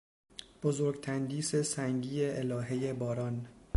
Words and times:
بزرگ 0.63 1.01
تندیس 1.01 1.55
سنگی 1.55 2.25
الههی 2.25 2.93
باران 2.93 3.45